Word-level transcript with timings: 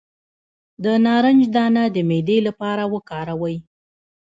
د 0.83 0.85
نارنج 1.05 1.43
دانه 1.55 1.83
د 1.95 1.97
معدې 2.09 2.37
لپاره 2.47 2.83
وکاروئ 2.93 3.57